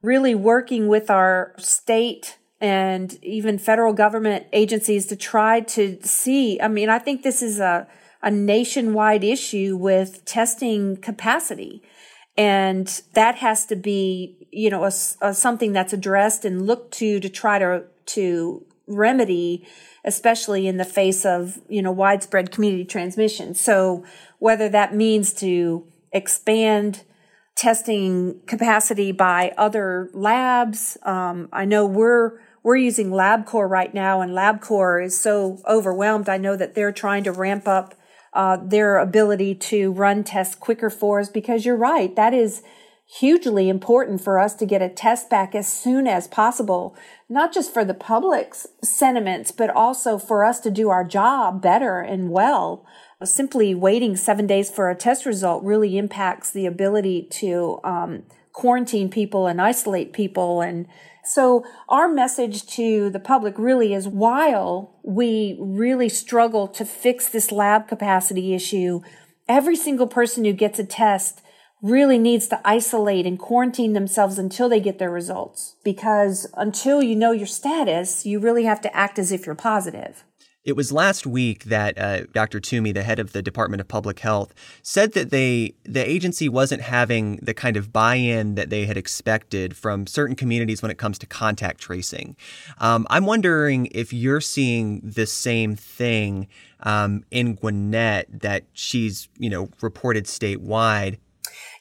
really 0.01 0.33
working 0.33 0.87
with 0.87 1.09
our 1.09 1.53
state 1.57 2.37
and 2.61 3.21
even 3.21 3.57
federal 3.57 3.91
government 3.91 4.45
agencies 4.53 5.05
to 5.07 5.17
try 5.17 5.59
to 5.59 5.99
see. 6.01 6.61
I 6.61 6.69
mean, 6.69 6.87
I 6.87 6.97
think 6.97 7.23
this 7.23 7.41
is 7.41 7.59
a, 7.59 7.87
a 8.25 8.31
nationwide 8.31 9.23
issue 9.23 9.77
with 9.77 10.25
testing 10.25 10.97
capacity. 10.97 11.81
And 12.35 12.87
that 13.13 13.35
has 13.35 13.65
to 13.67 13.77
be, 13.77 14.47
you 14.51 14.69
know, 14.69 14.83
a, 14.83 14.91
a, 15.21 15.33
something 15.33 15.71
that's 15.71 15.93
addressed 15.93 16.43
and 16.43 16.65
looked 16.65 16.93
to 16.95 17.21
to 17.21 17.29
try 17.29 17.59
to, 17.59 17.85
to 18.07 18.65
remedy, 18.87 19.65
especially 20.03 20.67
in 20.67 20.77
the 20.77 20.83
face 20.83 21.23
of, 21.23 21.59
you 21.69 21.81
know, 21.81 21.91
widespread 21.91 22.51
community 22.51 22.83
transmission. 22.83 23.53
So 23.53 24.03
whether 24.39 24.67
that 24.69 24.93
means 24.93 25.31
to 25.35 25.87
expand 26.11 27.03
testing 27.55 28.41
capacity 28.47 29.11
by 29.11 29.53
other 29.57 30.09
labs. 30.13 30.97
Um, 31.03 31.47
I 31.53 31.65
know 31.65 31.85
we're 31.85 32.39
we're 32.63 32.75
using 32.75 33.11
LabCorp 33.11 33.69
right 33.69 33.93
now, 33.93 34.21
and 34.21 34.31
LabCorp 34.31 35.05
is 35.05 35.19
so 35.19 35.61
overwhelmed. 35.67 36.27
I 36.27 36.37
know 36.37 36.55
that 36.55 36.73
they're 36.73 36.91
trying 36.91 37.23
to 37.25 37.31
ramp 37.31 37.67
up 37.67 37.93
uh, 38.35 38.57
their 38.57 38.97
ability 38.97 39.55
to 39.55 39.91
run 39.91 40.23
tests 40.23 40.55
quicker 40.55 40.89
for 40.89 41.19
us 41.19 41.29
because 41.29 41.65
you're 41.65 41.75
right. 41.75 42.15
That 42.15 42.33
is 42.33 42.61
hugely 43.19 43.69
important 43.69 44.19
for 44.19 44.39
us 44.39 44.55
to 44.55 44.65
get 44.65 44.81
a 44.81 44.89
test 44.89 45.29
back 45.29 45.53
as 45.53 45.71
soon 45.71 46.07
as 46.07 46.27
possible, 46.27 46.95
not 47.29 47.53
just 47.53 47.73
for 47.73 47.85
the 47.85 47.93
public's 47.93 48.67
sentiments, 48.83 49.51
but 49.51 49.69
also 49.69 50.17
for 50.17 50.43
us 50.43 50.59
to 50.59 50.71
do 50.71 50.89
our 50.89 51.03
job 51.03 51.61
better 51.61 51.99
and 52.01 52.29
well. 52.29 52.85
Simply 53.23 53.73
waiting 53.73 54.15
seven 54.15 54.45
days 54.47 54.69
for 54.69 54.89
a 54.89 54.95
test 54.95 55.25
result 55.25 55.63
really 55.63 55.97
impacts 55.97 56.51
the 56.51 56.65
ability 56.65 57.27
to 57.31 57.79
um, 57.83 58.23
quarantine 58.51 59.09
people 59.09 59.47
and 59.47 59.61
isolate 59.61 60.11
people 60.11 60.61
and 60.61 60.87
so 61.25 61.65
our 61.89 62.07
message 62.07 62.65
to 62.67 63.09
the 63.09 63.19
public 63.19 63.57
really 63.57 63.93
is 63.93 64.07
while 64.07 64.99
we 65.03 65.57
really 65.59 66.09
struggle 66.09 66.67
to 66.69 66.85
fix 66.85 67.27
this 67.27 67.51
lab 67.51 67.87
capacity 67.87 68.53
issue, 68.53 69.01
every 69.47 69.75
single 69.75 70.07
person 70.07 70.45
who 70.45 70.53
gets 70.53 70.79
a 70.79 70.85
test 70.85 71.41
really 71.81 72.17
needs 72.17 72.47
to 72.47 72.59
isolate 72.65 73.27
and 73.27 73.37
quarantine 73.37 73.93
themselves 73.93 74.39
until 74.39 74.69
they 74.69 74.79
get 74.79 74.97
their 74.97 75.11
results. 75.11 75.75
Because 75.83 76.47
until 76.55 77.03
you 77.03 77.15
know 77.15 77.31
your 77.31 77.45
status, 77.45 78.25
you 78.25 78.39
really 78.39 78.63
have 78.63 78.81
to 78.81 78.95
act 78.95 79.19
as 79.19 79.31
if 79.31 79.45
you're 79.45 79.55
positive. 79.55 80.23
It 80.65 80.75
was 80.75 80.91
last 80.91 81.27
week 81.27 81.65
that 81.65 81.97
uh, 81.97 82.21
Dr. 82.33 82.59
Toomey, 82.59 82.91
the 82.91 83.03
head 83.03 83.19
of 83.19 83.33
the 83.33 83.43
Department 83.43 83.81
of 83.81 83.87
Public 83.87 84.19
Health, 84.19 84.51
said 84.81 85.13
that 85.13 85.29
they 85.29 85.75
the 85.83 86.07
agency 86.07 86.49
wasn't 86.49 86.81
having 86.81 87.37
the 87.37 87.53
kind 87.53 87.77
of 87.77 87.93
buy-in 87.93 88.55
that 88.55 88.71
they 88.71 88.87
had 88.87 88.97
expected 88.97 89.77
from 89.77 90.07
certain 90.07 90.35
communities 90.35 90.81
when 90.81 90.89
it 90.89 90.97
comes 90.97 91.19
to 91.19 91.27
contact 91.27 91.79
tracing. 91.81 92.35
Um, 92.79 93.05
I'm 93.11 93.27
wondering 93.27 93.89
if 93.91 94.11
you're 94.11 94.41
seeing 94.41 95.01
the 95.01 95.27
same 95.27 95.75
thing 95.75 96.47
um, 96.79 97.23
in 97.29 97.55
Gwinnett 97.55 98.41
that 98.41 98.63
she's 98.73 99.29
you 99.37 99.51
know 99.51 99.69
reported 99.81 100.25
statewide. 100.25 101.19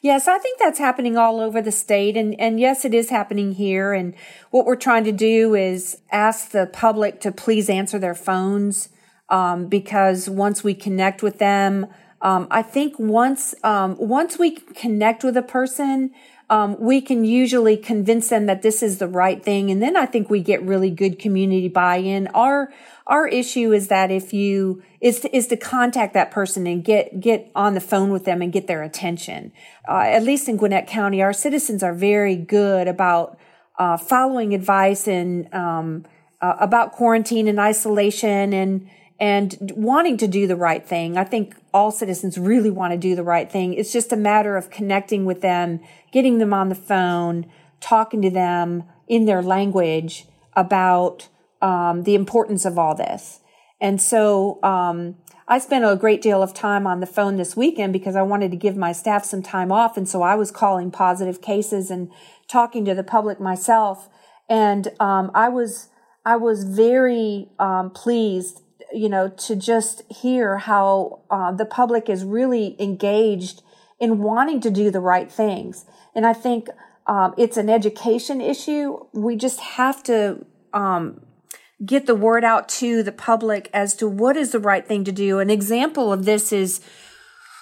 Yes, 0.04 0.28
I 0.28 0.36
think 0.36 0.58
that's 0.58 0.78
happening 0.78 1.16
all 1.16 1.40
over 1.40 1.62
the 1.62 1.72
state. 1.72 2.14
And, 2.14 2.38
and 2.38 2.60
yes, 2.60 2.84
it 2.84 2.92
is 2.92 3.08
happening 3.08 3.52
here. 3.52 3.94
And 3.94 4.14
what 4.50 4.66
we're 4.66 4.76
trying 4.76 5.04
to 5.04 5.12
do 5.12 5.54
is 5.54 6.02
ask 6.12 6.50
the 6.50 6.66
public 6.66 7.22
to 7.22 7.32
please 7.32 7.70
answer 7.70 7.98
their 7.98 8.14
phones. 8.14 8.90
Um, 9.30 9.66
because 9.66 10.28
once 10.28 10.62
we 10.62 10.74
connect 10.74 11.22
with 11.22 11.38
them, 11.38 11.86
um, 12.20 12.48
I 12.50 12.60
think 12.60 12.98
once, 12.98 13.54
um, 13.64 13.96
once 13.98 14.38
we 14.38 14.50
connect 14.50 15.24
with 15.24 15.38
a 15.38 15.42
person, 15.42 16.10
um, 16.50 16.76
we 16.78 17.00
can 17.00 17.24
usually 17.24 17.76
convince 17.76 18.28
them 18.28 18.46
that 18.46 18.62
this 18.62 18.82
is 18.82 18.98
the 18.98 19.08
right 19.08 19.42
thing. 19.42 19.70
And 19.70 19.82
then 19.82 19.96
I 19.96 20.06
think 20.06 20.28
we 20.28 20.40
get 20.40 20.62
really 20.62 20.90
good 20.90 21.18
community 21.18 21.68
buy-in. 21.68 22.26
Our, 22.28 22.72
our 23.06 23.26
issue 23.26 23.72
is 23.72 23.88
that 23.88 24.10
if 24.10 24.32
you, 24.32 24.82
is 25.00 25.20
to, 25.20 25.36
is 25.36 25.46
to 25.48 25.56
contact 25.56 26.14
that 26.14 26.30
person 26.30 26.66
and 26.66 26.84
get, 26.84 27.20
get 27.20 27.50
on 27.54 27.74
the 27.74 27.80
phone 27.80 28.10
with 28.10 28.24
them 28.24 28.42
and 28.42 28.52
get 28.52 28.66
their 28.66 28.82
attention. 28.82 29.52
Uh, 29.88 30.00
at 30.00 30.22
least 30.22 30.48
in 30.48 30.56
Gwinnett 30.56 30.86
County, 30.86 31.22
our 31.22 31.32
citizens 31.32 31.82
are 31.82 31.94
very 31.94 32.36
good 32.36 32.88
about, 32.88 33.38
uh, 33.78 33.96
following 33.96 34.54
advice 34.54 35.08
and, 35.08 35.52
um, 35.54 36.04
uh, 36.40 36.56
about 36.60 36.92
quarantine 36.92 37.48
and 37.48 37.58
isolation 37.58 38.52
and, 38.52 38.88
and 39.18 39.72
wanting 39.76 40.16
to 40.18 40.26
do 40.26 40.46
the 40.46 40.56
right 40.56 40.86
thing. 40.86 41.16
I 41.16 41.24
think 41.24 41.54
all 41.72 41.90
citizens 41.90 42.36
really 42.36 42.70
want 42.70 42.92
to 42.92 42.98
do 42.98 43.14
the 43.14 43.22
right 43.22 43.50
thing. 43.50 43.72
It's 43.74 43.92
just 43.92 44.12
a 44.12 44.16
matter 44.16 44.56
of 44.56 44.70
connecting 44.70 45.24
with 45.24 45.40
them, 45.40 45.80
getting 46.14 46.38
them 46.38 46.54
on 46.54 46.68
the 46.68 46.76
phone, 46.76 47.44
talking 47.80 48.22
to 48.22 48.30
them 48.30 48.84
in 49.08 49.24
their 49.24 49.42
language 49.42 50.26
about 50.54 51.28
um, 51.60 52.04
the 52.04 52.14
importance 52.14 52.64
of 52.64 52.78
all 52.78 52.94
this. 52.94 53.40
And 53.80 54.00
so 54.00 54.62
um, 54.62 55.16
I 55.48 55.58
spent 55.58 55.84
a 55.84 55.96
great 55.96 56.22
deal 56.22 56.40
of 56.40 56.54
time 56.54 56.86
on 56.86 57.00
the 57.00 57.06
phone 57.06 57.36
this 57.36 57.56
weekend 57.56 57.92
because 57.92 58.14
I 58.14 58.22
wanted 58.22 58.52
to 58.52 58.56
give 58.56 58.76
my 58.76 58.92
staff 58.92 59.24
some 59.24 59.42
time 59.42 59.72
off. 59.72 59.96
And 59.96 60.08
so 60.08 60.22
I 60.22 60.36
was 60.36 60.52
calling 60.52 60.92
positive 60.92 61.42
cases 61.42 61.90
and 61.90 62.12
talking 62.46 62.84
to 62.84 62.94
the 62.94 63.02
public 63.02 63.40
myself. 63.40 64.08
And 64.48 64.92
um, 65.00 65.32
I 65.34 65.48
was 65.48 65.88
I 66.24 66.36
was 66.36 66.62
very 66.62 67.48
um, 67.58 67.90
pleased 67.90 68.62
you 68.94 69.08
know, 69.08 69.28
to 69.28 69.56
just 69.56 70.02
hear 70.10 70.58
how 70.58 71.22
uh, 71.28 71.50
the 71.50 71.66
public 71.66 72.08
is 72.08 72.24
really 72.24 72.76
engaged 72.78 73.62
in 73.98 74.18
wanting 74.18 74.60
to 74.60 74.70
do 74.70 74.90
the 74.90 75.00
right 75.00 75.30
things. 75.30 75.84
And 76.14 76.26
I 76.26 76.32
think 76.32 76.68
um, 77.06 77.34
it's 77.36 77.56
an 77.56 77.68
education 77.68 78.40
issue. 78.40 78.98
We 79.12 79.36
just 79.36 79.60
have 79.60 80.02
to 80.04 80.44
um, 80.72 81.20
get 81.84 82.06
the 82.06 82.14
word 82.14 82.44
out 82.44 82.68
to 82.68 83.02
the 83.02 83.12
public 83.12 83.70
as 83.72 83.94
to 83.96 84.08
what 84.08 84.36
is 84.36 84.52
the 84.52 84.58
right 84.58 84.86
thing 84.86 85.04
to 85.04 85.12
do. 85.12 85.38
An 85.38 85.50
example 85.50 86.12
of 86.12 86.24
this 86.24 86.52
is, 86.52 86.80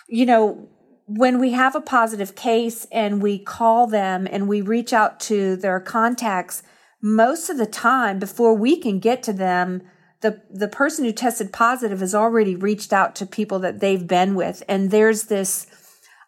you 0.09 0.27
know, 0.27 0.69
when 1.07 1.39
we 1.41 1.53
have 1.53 1.75
a 1.75 1.81
positive 1.81 2.35
case 2.35 2.87
and 2.93 3.21
we 3.21 3.39
call 3.39 3.87
them 3.87 4.29
and 4.31 4.49
we 4.49 4.61
reach 4.61 4.93
out 4.93 5.19
to 5.21 5.57
their 5.57 5.81
contacts, 5.81 6.62
most 7.03 7.51
of 7.51 7.59
the 7.59 7.67
time 7.67 8.19
before 8.19 8.55
we 8.55 8.77
can 8.77 9.01
get 9.01 9.23
to 9.25 9.33
them, 9.33 9.83
the 10.21 10.41
the 10.49 10.69
person 10.69 11.05
who 11.05 11.12
tested 11.12 11.53
positive 11.53 11.99
has 11.99 12.15
already 12.15 12.55
reached 12.55 12.93
out 12.93 13.17
to 13.17 13.27
people 13.27 13.59
that 13.59 13.81
they've 13.81 14.07
been 14.07 14.37
with 14.37 14.62
and 14.69 14.91
there's 14.93 15.25
this 15.25 15.67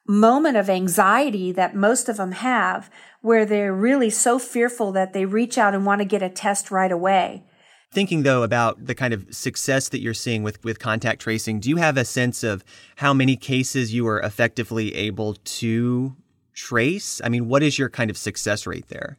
moment 0.07 0.57
of 0.57 0.69
anxiety 0.69 1.53
that 1.53 1.75
most 1.75 2.09
of 2.09 2.17
them 2.17 2.33
have 2.33 2.91
where 3.23 3.47
they're 3.47 3.73
really 3.73 4.11
so 4.11 4.39
fearful 4.39 4.93
that 4.93 5.13
they 5.13 5.25
reach 5.25 5.57
out 5.57 5.75
and 5.75 5.87
want 5.87 6.01
to 6.01 6.05
get 6.05 6.23
a 6.23 6.29
test 6.29 6.71
right 6.71 6.93
away. 6.93 7.43
Thinking 7.91 8.23
though 8.23 8.43
about 8.43 8.85
the 8.85 8.95
kind 8.95 9.15
of 9.15 9.27
success 9.35 9.89
that 9.91 10.01
you're 10.01 10.15
seeing 10.15 10.43
with 10.43 10.63
with 10.65 10.79
contact 10.79 11.23
tracing 11.23 11.61
do 11.61 11.71
you 11.71 11.77
have 11.77 11.97
a 11.97 12.05
sense 12.05 12.43
of 12.43 12.65
how 12.97 13.15
many 13.15 13.37
cases 13.37 13.95
you 13.95 14.07
are 14.09 14.21
effectively 14.21 14.95
able 14.95 15.35
to 15.35 16.17
trace? 16.53 17.21
I 17.25 17.29
mean 17.29 17.49
what 17.49 17.63
is 17.63 17.79
your 17.79 17.89
kind 17.89 18.11
of 18.11 18.19
success 18.19 18.67
rate 18.67 18.89
there? 18.89 19.19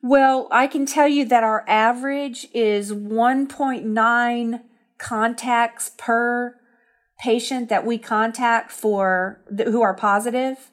Well, 0.00 0.48
I 0.50 0.66
can 0.68 0.86
tell 0.86 1.08
you 1.08 1.24
that 1.26 1.42
our 1.42 1.64
average 1.68 2.46
is 2.54 2.92
1.9 2.92 4.62
contacts 4.96 5.90
per 5.98 6.57
patient 7.18 7.68
that 7.68 7.84
we 7.84 7.98
contact 7.98 8.70
for 8.70 9.40
who 9.64 9.82
are. 9.82 10.70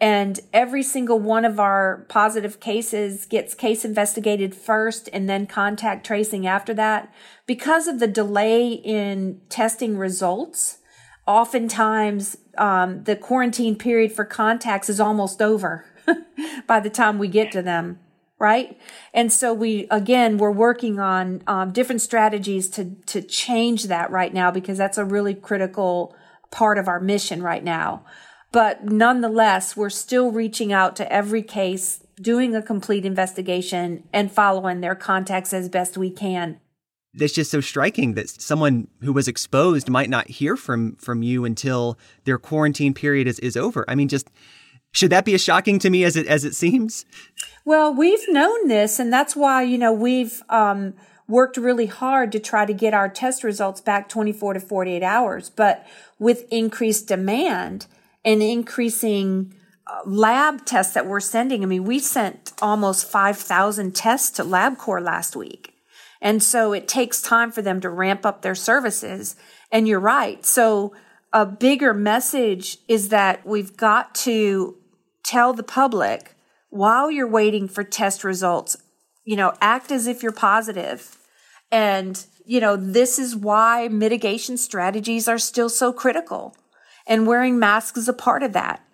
And 0.00 0.40
every 0.52 0.82
single 0.82 1.20
one 1.20 1.44
of 1.44 1.60
our 1.60 2.04
positive 2.08 2.58
cases 2.58 3.26
gets 3.26 3.54
case 3.54 3.84
investigated 3.84 4.54
first 4.54 5.08
and 5.12 5.28
then 5.28 5.46
contact 5.46 6.04
tracing 6.04 6.46
after 6.46 6.74
that. 6.74 7.12
Because 7.46 7.86
of 7.86 8.00
the 8.00 8.08
delay 8.08 8.72
in 8.72 9.40
testing 9.48 9.96
results, 9.96 10.78
oftentimes 11.26 12.36
um, 12.58 13.04
the 13.04 13.16
quarantine 13.16 13.76
period 13.76 14.12
for 14.12 14.24
contacts 14.24 14.90
is 14.90 15.00
almost 15.00 15.40
over 15.40 15.86
by 16.66 16.80
the 16.80 16.90
time 16.90 17.18
we 17.18 17.28
get 17.28 17.52
to 17.52 17.62
them 17.62 17.98
right? 18.44 18.78
And 19.14 19.32
so 19.32 19.54
we, 19.54 19.86
again, 19.90 20.36
we're 20.36 20.50
working 20.50 21.00
on 21.00 21.42
um, 21.46 21.72
different 21.72 22.02
strategies 22.02 22.68
to, 22.72 22.94
to 23.06 23.22
change 23.22 23.84
that 23.84 24.10
right 24.10 24.34
now 24.34 24.50
because 24.50 24.76
that's 24.76 24.98
a 24.98 25.04
really 25.04 25.32
critical 25.32 26.14
part 26.50 26.76
of 26.76 26.86
our 26.86 27.00
mission 27.00 27.42
right 27.42 27.64
now. 27.64 28.04
But 28.52 28.84
nonetheless, 28.84 29.78
we're 29.78 29.88
still 29.88 30.30
reaching 30.30 30.74
out 30.74 30.94
to 30.96 31.10
every 31.10 31.42
case, 31.42 32.04
doing 32.20 32.54
a 32.54 32.60
complete 32.60 33.06
investigation 33.06 34.04
and 34.12 34.30
following 34.30 34.82
their 34.82 34.94
contacts 34.94 35.54
as 35.54 35.70
best 35.70 35.96
we 35.96 36.10
can. 36.10 36.60
That's 37.14 37.32
just 37.32 37.50
so 37.50 37.62
striking 37.62 38.12
that 38.12 38.28
someone 38.28 38.88
who 39.00 39.14
was 39.14 39.26
exposed 39.26 39.88
might 39.88 40.10
not 40.10 40.28
hear 40.28 40.54
from 40.54 40.96
from 40.96 41.22
you 41.22 41.46
until 41.46 41.96
their 42.24 42.36
quarantine 42.36 42.92
period 42.92 43.26
is, 43.26 43.38
is 43.38 43.56
over. 43.56 43.86
I 43.88 43.94
mean, 43.94 44.08
just 44.08 44.28
should 44.94 45.10
that 45.10 45.26
be 45.26 45.34
as 45.34 45.42
shocking 45.42 45.78
to 45.80 45.90
me 45.90 46.04
as 46.04 46.16
it 46.16 46.26
as 46.26 46.44
it 46.44 46.54
seems? 46.54 47.04
Well, 47.66 47.94
we've 47.94 48.26
known 48.28 48.68
this, 48.68 48.98
and 48.98 49.12
that's 49.12 49.36
why 49.36 49.62
you 49.62 49.76
know 49.76 49.92
we've 49.92 50.42
um, 50.48 50.94
worked 51.28 51.56
really 51.56 51.86
hard 51.86 52.32
to 52.32 52.40
try 52.40 52.64
to 52.64 52.72
get 52.72 52.94
our 52.94 53.08
test 53.08 53.44
results 53.44 53.80
back 53.80 54.08
24 54.08 54.54
to 54.54 54.60
48 54.60 55.02
hours. 55.02 55.50
But 55.50 55.86
with 56.18 56.50
increased 56.50 57.08
demand 57.08 57.86
and 58.24 58.42
increasing 58.42 59.54
lab 60.04 60.64
tests 60.64 60.94
that 60.94 61.06
we're 61.06 61.20
sending. 61.20 61.62
I 61.62 61.66
mean, 61.66 61.84
we 61.84 61.98
sent 61.98 62.52
almost 62.62 63.10
5,000 63.10 63.94
tests 63.94 64.30
to 64.32 64.44
LabCorp 64.44 65.02
last 65.02 65.36
week. 65.36 65.74
And 66.20 66.42
so 66.42 66.72
it 66.72 66.88
takes 66.88 67.20
time 67.20 67.52
for 67.52 67.60
them 67.60 67.80
to 67.82 67.90
ramp 67.90 68.24
up 68.24 68.42
their 68.42 68.54
services. 68.54 69.36
And 69.70 69.86
you're 69.86 70.00
right. 70.00 70.44
So 70.44 70.94
a 71.32 71.44
bigger 71.44 71.92
message 71.92 72.78
is 72.88 73.10
that 73.10 73.44
we've 73.46 73.76
got 73.76 74.14
to 74.16 74.76
tell 75.24 75.52
the 75.52 75.62
public 75.62 76.34
while 76.70 77.10
you're 77.10 77.28
waiting 77.28 77.68
for 77.68 77.84
test 77.84 78.24
results, 78.24 78.76
you 79.24 79.36
know, 79.36 79.54
act 79.60 79.90
as 79.90 80.06
if 80.06 80.22
you're 80.22 80.32
positive. 80.32 81.16
And, 81.70 82.24
you 82.44 82.60
know, 82.60 82.76
this 82.76 83.18
is 83.18 83.34
why 83.34 83.88
mitigation 83.88 84.56
strategies 84.56 85.28
are 85.28 85.38
still 85.38 85.68
so 85.68 85.92
critical. 85.92 86.56
And 87.06 87.26
wearing 87.26 87.58
masks 87.58 87.98
is 87.98 88.08
a 88.08 88.12
part 88.12 88.42
of 88.42 88.52
that 88.54 88.84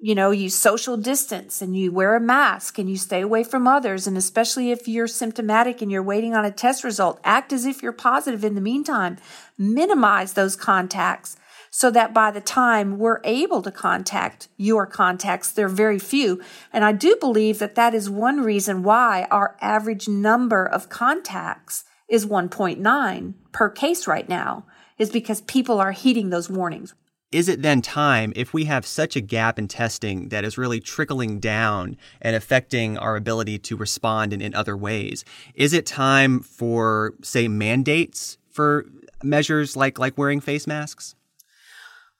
you 0.00 0.14
know, 0.14 0.30
you 0.30 0.48
social 0.48 0.96
distance 0.96 1.60
and 1.60 1.76
you 1.76 1.90
wear 1.90 2.14
a 2.14 2.20
mask 2.20 2.78
and 2.78 2.88
you 2.88 2.96
stay 2.96 3.20
away 3.20 3.42
from 3.42 3.66
others. 3.66 4.06
And 4.06 4.16
especially 4.16 4.70
if 4.70 4.86
you're 4.86 5.08
symptomatic 5.08 5.82
and 5.82 5.90
you're 5.90 6.02
waiting 6.02 6.34
on 6.34 6.44
a 6.44 6.52
test 6.52 6.84
result, 6.84 7.20
act 7.24 7.52
as 7.52 7.66
if 7.66 7.82
you're 7.82 7.92
positive 7.92 8.44
in 8.44 8.54
the 8.54 8.60
meantime. 8.60 9.18
Minimize 9.58 10.34
those 10.34 10.54
contacts 10.54 11.36
so 11.70 11.90
that 11.90 12.14
by 12.14 12.30
the 12.30 12.40
time 12.40 12.98
we're 12.98 13.20
able 13.24 13.62
to 13.62 13.70
contact 13.70 14.48
your 14.56 14.86
contacts, 14.86 15.50
they're 15.50 15.68
very 15.68 15.98
few. 15.98 16.42
And 16.72 16.84
I 16.84 16.92
do 16.92 17.16
believe 17.20 17.58
that 17.58 17.74
that 17.74 17.94
is 17.94 18.10
one 18.10 18.40
reason 18.40 18.82
why 18.82 19.26
our 19.30 19.56
average 19.60 20.08
number 20.08 20.64
of 20.64 20.88
contacts 20.88 21.84
is 22.08 22.26
1.9 22.26 23.34
per 23.52 23.70
case 23.70 24.06
right 24.06 24.28
now, 24.28 24.64
is 24.98 25.10
because 25.10 25.42
people 25.42 25.80
are 25.80 25.92
heeding 25.92 26.30
those 26.30 26.48
warnings 26.48 26.94
is 27.30 27.48
it 27.48 27.60
then 27.60 27.82
time, 27.82 28.32
if 28.36 28.54
we 28.54 28.64
have 28.64 28.86
such 28.86 29.14
a 29.14 29.20
gap 29.20 29.58
in 29.58 29.68
testing 29.68 30.30
that 30.30 30.44
is 30.44 30.56
really 30.56 30.80
trickling 30.80 31.40
down 31.40 31.96
and 32.22 32.34
affecting 32.34 32.96
our 32.96 33.16
ability 33.16 33.58
to 33.58 33.76
respond 33.76 34.32
in, 34.32 34.40
in 34.40 34.54
other 34.54 34.76
ways, 34.76 35.24
is 35.54 35.74
it 35.74 35.84
time 35.84 36.40
for, 36.40 37.12
say, 37.22 37.46
mandates 37.46 38.38
for 38.50 38.86
measures 39.22 39.76
like, 39.76 39.98
like 39.98 40.16
wearing 40.16 40.40
face 40.40 40.66
masks? 40.66 41.14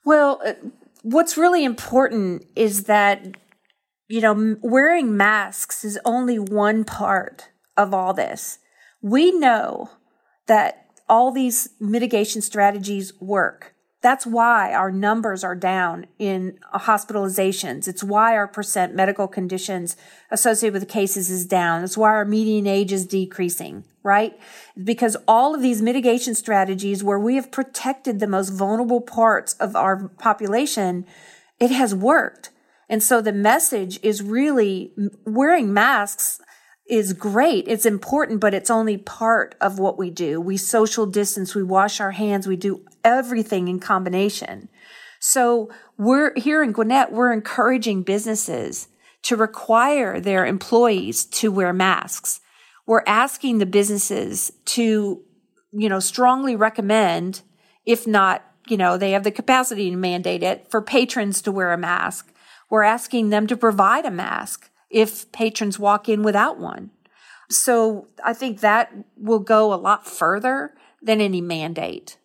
Well, 0.05 0.41
uh, 0.45 0.53
what's 1.01 1.37
really 1.37 1.63
important 1.63 2.45
is 2.55 2.83
that, 2.85 3.37
you 4.07 4.21
know, 4.21 4.57
wearing 4.61 5.15
masks 5.15 5.83
is 5.83 5.99
only 6.05 6.39
one 6.39 6.83
part 6.83 7.49
of 7.77 7.93
all 7.93 8.13
this. 8.13 8.59
We 9.01 9.31
know 9.31 9.91
that 10.47 10.85
all 11.07 11.31
these 11.31 11.69
mitigation 11.79 12.41
strategies 12.41 13.13
work 13.19 13.73
that's 14.01 14.25
why 14.25 14.73
our 14.73 14.91
numbers 14.91 15.43
are 15.43 15.55
down 15.55 16.05
in 16.17 16.57
hospitalizations. 16.73 17.87
It's 17.87 18.03
why 18.03 18.35
our 18.35 18.47
percent 18.47 18.95
medical 18.95 19.27
conditions 19.27 19.97
associated 20.31 20.73
with 20.73 20.87
cases 20.87 21.29
is 21.29 21.45
down. 21.45 21.83
It's 21.83 21.97
why 21.97 22.09
our 22.09 22.23
median 22.23 22.65
age 22.65 22.93
is 22.93 23.05
decreasing, 23.05 23.83
right? 24.01 24.39
Because 24.81 25.17
all 25.27 25.53
of 25.53 25.61
these 25.61 25.81
mitigation 25.81 26.33
strategies 26.33 27.03
where 27.03 27.19
we 27.19 27.35
have 27.35 27.51
protected 27.51 28.19
the 28.19 28.27
most 28.27 28.49
vulnerable 28.49 29.01
parts 29.01 29.53
of 29.55 29.75
our 29.75 30.07
population, 30.07 31.05
it 31.59 31.71
has 31.71 31.93
worked. 31.93 32.51
And 32.87 33.03
so 33.03 33.21
the 33.21 33.33
message 33.33 33.99
is 34.01 34.23
really 34.23 34.93
wearing 35.25 35.73
masks 35.73 36.39
is 36.89 37.13
great. 37.13 37.67
It's 37.67 37.85
important, 37.85 38.39
but 38.39 38.53
it's 38.53 38.71
only 38.71 38.97
part 38.97 39.53
of 39.61 39.77
what 39.77 39.97
we 39.97 40.09
do. 40.09 40.41
We 40.41 40.57
social 40.57 41.05
distance, 41.05 41.53
we 41.53 41.61
wash 41.61 42.01
our 42.01 42.11
hands, 42.11 42.47
we 42.47 42.55
do 42.55 42.83
everything 43.03 43.67
in 43.67 43.79
combination. 43.79 44.69
So 45.19 45.69
we're 45.97 46.33
here 46.37 46.63
in 46.63 46.71
Gwinnett, 46.71 47.11
we're 47.11 47.33
encouraging 47.33 48.03
businesses 48.03 48.87
to 49.23 49.35
require 49.35 50.19
their 50.19 50.45
employees 50.45 51.25
to 51.25 51.51
wear 51.51 51.73
masks. 51.73 52.39
We're 52.85 53.03
asking 53.05 53.57
the 53.57 53.65
businesses 53.65 54.51
to, 54.65 55.21
you 55.71 55.89
know, 55.89 55.99
strongly 55.99 56.55
recommend, 56.55 57.41
if 57.85 58.07
not, 58.07 58.43
you 58.67 58.77
know, 58.77 58.97
they 58.97 59.11
have 59.11 59.23
the 59.23 59.31
capacity 59.31 59.89
to 59.89 59.97
mandate 59.97 60.43
it 60.43 60.69
for 60.69 60.81
patrons 60.81 61.41
to 61.41 61.51
wear 61.51 61.73
a 61.73 61.77
mask. 61.77 62.33
We're 62.69 62.83
asking 62.83 63.29
them 63.29 63.47
to 63.47 63.57
provide 63.57 64.05
a 64.05 64.11
mask 64.11 64.69
if 64.89 65.31
patrons 65.31 65.77
walk 65.77 66.07
in 66.07 66.23
without 66.23 66.59
one. 66.59 66.91
So 67.49 68.07
I 68.23 68.33
think 68.33 68.59
that 68.59 68.93
will 69.17 69.39
go 69.39 69.73
a 69.73 69.75
lot 69.75 70.07
further 70.07 70.73
than 71.01 71.19
any 71.19 71.41
mandate. 71.41 72.17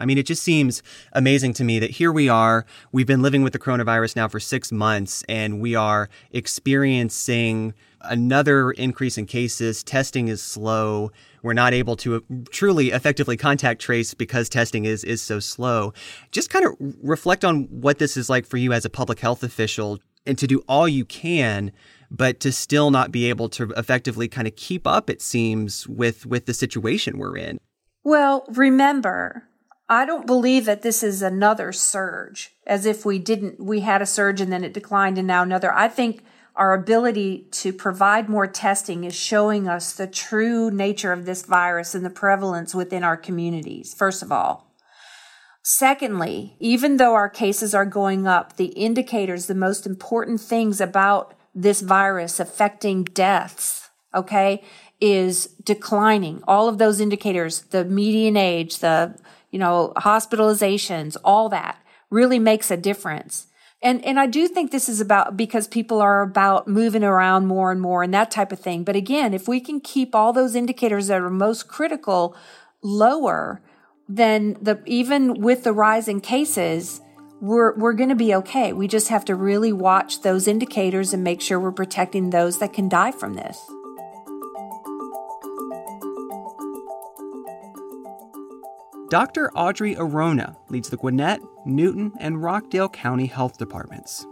I 0.00 0.06
mean, 0.06 0.18
it 0.18 0.26
just 0.26 0.42
seems 0.42 0.82
amazing 1.12 1.52
to 1.54 1.64
me 1.64 1.78
that 1.78 1.90
here 1.90 2.12
we 2.12 2.28
are. 2.28 2.66
We've 2.92 3.06
been 3.06 3.22
living 3.22 3.42
with 3.42 3.52
the 3.52 3.58
coronavirus 3.58 4.16
now 4.16 4.28
for 4.28 4.40
six 4.40 4.70
months, 4.72 5.24
and 5.28 5.60
we 5.60 5.74
are 5.74 6.08
experiencing 6.30 7.74
another 8.02 8.70
increase 8.72 9.18
in 9.18 9.26
cases. 9.26 9.82
Testing 9.82 10.28
is 10.28 10.42
slow. 10.42 11.10
We're 11.42 11.52
not 11.52 11.74
able 11.74 11.96
to 11.96 12.16
uh, 12.16 12.20
truly 12.50 12.90
effectively 12.90 13.36
contact 13.36 13.80
trace 13.80 14.14
because 14.14 14.48
testing 14.48 14.84
is 14.84 15.04
is 15.04 15.22
so 15.22 15.40
slow. 15.40 15.92
Just 16.30 16.50
kind 16.50 16.64
of 16.64 16.74
reflect 17.02 17.44
on 17.44 17.64
what 17.64 17.98
this 17.98 18.16
is 18.16 18.28
like 18.28 18.46
for 18.46 18.56
you 18.56 18.72
as 18.72 18.84
a 18.84 18.90
public 18.90 19.20
health 19.20 19.42
official 19.42 19.98
and 20.26 20.36
to 20.38 20.46
do 20.46 20.62
all 20.68 20.88
you 20.88 21.04
can 21.04 21.72
but 22.10 22.38
to 22.40 22.52
still 22.52 22.90
not 22.90 23.10
be 23.10 23.28
able 23.28 23.48
to 23.48 23.70
effectively 23.76 24.28
kind 24.28 24.46
of 24.46 24.56
keep 24.56 24.86
up 24.86 25.08
it 25.08 25.22
seems 25.22 25.88
with 25.88 26.26
with 26.26 26.46
the 26.46 26.54
situation 26.54 27.18
we're 27.18 27.36
in 27.36 27.58
well 28.04 28.44
remember 28.48 29.44
i 29.88 30.04
don't 30.04 30.26
believe 30.26 30.64
that 30.64 30.82
this 30.82 31.02
is 31.02 31.22
another 31.22 31.72
surge 31.72 32.52
as 32.66 32.86
if 32.86 33.04
we 33.04 33.18
didn't 33.18 33.60
we 33.60 33.80
had 33.80 34.02
a 34.02 34.06
surge 34.06 34.40
and 34.40 34.52
then 34.52 34.64
it 34.64 34.74
declined 34.74 35.18
and 35.18 35.26
now 35.26 35.42
another 35.42 35.72
i 35.74 35.88
think 35.88 36.22
our 36.54 36.72
ability 36.72 37.46
to 37.50 37.70
provide 37.70 38.30
more 38.30 38.46
testing 38.46 39.04
is 39.04 39.14
showing 39.14 39.68
us 39.68 39.92
the 39.92 40.06
true 40.06 40.70
nature 40.70 41.12
of 41.12 41.26
this 41.26 41.42
virus 41.42 41.94
and 41.94 42.04
the 42.04 42.10
prevalence 42.10 42.74
within 42.74 43.04
our 43.04 43.16
communities 43.16 43.94
first 43.94 44.22
of 44.22 44.32
all 44.32 44.66
Secondly, 45.68 46.54
even 46.60 46.96
though 46.96 47.14
our 47.14 47.28
cases 47.28 47.74
are 47.74 47.84
going 47.84 48.24
up, 48.24 48.54
the 48.54 48.66
indicators, 48.66 49.46
the 49.46 49.54
most 49.56 49.84
important 49.84 50.40
things 50.40 50.80
about 50.80 51.34
this 51.56 51.80
virus 51.80 52.38
affecting 52.38 53.02
deaths, 53.02 53.90
okay, 54.14 54.62
is 55.00 55.46
declining. 55.64 56.40
All 56.46 56.68
of 56.68 56.78
those 56.78 57.00
indicators, 57.00 57.62
the 57.62 57.84
median 57.84 58.36
age, 58.36 58.78
the, 58.78 59.18
you 59.56 59.60
know, 59.60 59.94
hospitalizations, 59.96 61.16
all 61.24 61.48
that 61.48 61.82
really 62.10 62.38
makes 62.38 62.70
a 62.70 62.76
difference. 62.76 63.46
And, 63.82 64.04
and 64.04 64.20
I 64.20 64.26
do 64.26 64.48
think 64.48 64.70
this 64.70 64.86
is 64.86 65.00
about 65.00 65.34
because 65.34 65.66
people 65.66 66.02
are 66.02 66.20
about 66.20 66.68
moving 66.68 67.02
around 67.02 67.46
more 67.46 67.72
and 67.72 67.80
more 67.80 68.02
and 68.02 68.12
that 68.12 68.30
type 68.30 68.52
of 68.52 68.60
thing. 68.60 68.84
But 68.84 68.96
again, 68.96 69.32
if 69.32 69.48
we 69.48 69.60
can 69.60 69.80
keep 69.80 70.14
all 70.14 70.34
those 70.34 70.54
indicators 70.54 71.06
that 71.06 71.22
are 71.22 71.30
most 71.30 71.68
critical 71.68 72.36
lower, 72.82 73.62
then 74.06 74.58
the 74.60 74.82
even 74.84 75.40
with 75.40 75.64
the 75.64 75.72
rise 75.72 76.06
in 76.06 76.20
cases, 76.20 77.00
we're 77.40 77.74
we're 77.78 77.94
going 77.94 78.10
to 78.10 78.14
be 78.14 78.34
okay. 78.34 78.74
We 78.74 78.86
just 78.88 79.08
have 79.08 79.24
to 79.24 79.34
really 79.34 79.72
watch 79.72 80.20
those 80.20 80.46
indicators 80.46 81.14
and 81.14 81.24
make 81.24 81.40
sure 81.40 81.58
we're 81.58 81.72
protecting 81.72 82.28
those 82.28 82.58
that 82.58 82.74
can 82.74 82.90
die 82.90 83.12
from 83.12 83.36
this. 83.36 83.58
Dr. 89.08 89.52
Audrey 89.52 89.94
Arona 89.96 90.56
leads 90.68 90.90
the 90.90 90.96
Gwinnett, 90.96 91.40
Newton, 91.64 92.12
and 92.18 92.42
Rockdale 92.42 92.88
County 92.88 93.26
Health 93.26 93.56
Departments. 93.56 94.26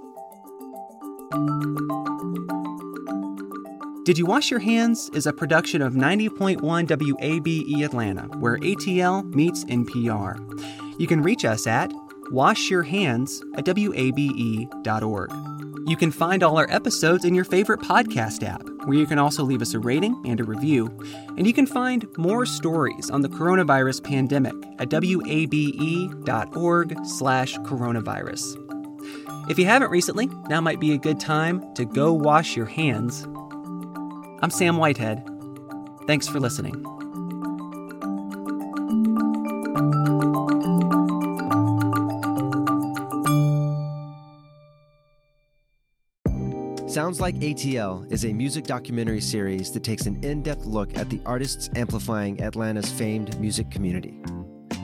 Did 4.04 4.18
You 4.18 4.26
Wash 4.26 4.50
Your 4.50 4.60
Hands 4.60 5.10
is 5.14 5.26
a 5.26 5.32
production 5.32 5.80
of 5.80 5.94
90.1 5.94 6.58
WABE 6.60 7.84
Atlanta, 7.84 8.22
where 8.38 8.58
ATL 8.58 9.24
meets 9.32 9.64
NPR. 9.64 11.00
You 11.00 11.06
can 11.06 11.22
reach 11.22 11.44
us 11.44 11.66
at 11.68 11.90
washyourhands 12.32 13.40
at 13.56 13.66
wabe.org. 13.66 15.32
You 15.86 15.96
can 15.96 16.10
find 16.10 16.42
all 16.42 16.58
our 16.58 16.70
episodes 16.70 17.24
in 17.24 17.34
your 17.34 17.44
favorite 17.44 17.80
podcast 17.80 18.42
app, 18.42 18.66
where 18.84 18.96
you 18.96 19.06
can 19.06 19.18
also 19.18 19.44
leave 19.44 19.62
us 19.62 19.74
a 19.74 19.78
rating 19.78 20.20
and 20.26 20.40
a 20.40 20.44
review. 20.44 20.86
And 21.36 21.46
you 21.46 21.52
can 21.52 21.66
find 21.66 22.06
more 22.16 22.46
stories 22.46 23.10
on 23.10 23.22
the 23.22 23.28
coronavirus 23.28 24.04
pandemic 24.04 24.54
at 24.78 24.90
wabe.org 24.92 25.46
slash 27.04 27.56
coronavirus. 27.58 28.60
If 29.50 29.58
you 29.58 29.66
haven't 29.66 29.90
recently, 29.90 30.30
now 30.48 30.60
might 30.60 30.80
be 30.80 30.92
a 30.92 30.98
good 30.98 31.20
time 31.20 31.74
to 31.74 31.84
go 31.84 32.12
wash 32.12 32.56
your 32.56 32.66
hands 32.66 33.26
I'm 34.44 34.50
Sam 34.50 34.76
Whitehead. 34.76 35.26
Thanks 36.06 36.28
for 36.28 36.38
listening. 36.38 36.84
Sounds 46.94 47.20
Like 47.20 47.34
ATL 47.40 48.08
is 48.12 48.24
a 48.24 48.32
music 48.32 48.66
documentary 48.66 49.20
series 49.20 49.72
that 49.72 49.82
takes 49.82 50.06
an 50.06 50.22
in 50.22 50.42
depth 50.44 50.64
look 50.64 50.96
at 50.96 51.10
the 51.10 51.20
artists 51.26 51.68
amplifying 51.74 52.40
Atlanta's 52.40 52.88
famed 52.88 53.36
music 53.40 53.68
community. 53.68 54.22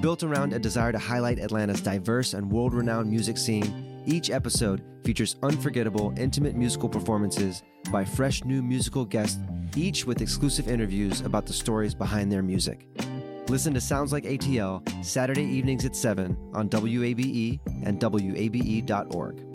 Built 0.00 0.24
around 0.24 0.52
a 0.52 0.58
desire 0.58 0.90
to 0.90 0.98
highlight 0.98 1.38
Atlanta's 1.38 1.80
diverse 1.80 2.34
and 2.34 2.50
world 2.50 2.74
renowned 2.74 3.08
music 3.08 3.38
scene, 3.38 4.02
Each 4.06 4.28
episode 4.28 4.82
features 5.04 5.36
unforgettable, 5.44 6.12
intimate 6.16 6.56
musical 6.56 6.88
performances 6.88 7.62
by 7.92 8.04
fresh 8.04 8.42
new 8.42 8.60
musical 8.60 9.04
guests, 9.04 9.38
each 9.76 10.04
with 10.04 10.20
exclusive 10.20 10.68
interviews 10.68 11.20
about 11.20 11.46
the 11.46 11.52
stories 11.52 11.94
behind 11.94 12.32
their 12.32 12.42
music. 12.42 12.88
Listen 13.48 13.72
to 13.72 13.80
Sounds 13.80 14.12
Like 14.12 14.24
ATL 14.24 14.82
Saturday 15.04 15.44
evenings 15.44 15.84
at 15.84 15.94
7 15.94 16.36
on 16.54 16.68
WABE 16.68 17.60
and 17.84 18.00
WABE.org. 18.00 19.49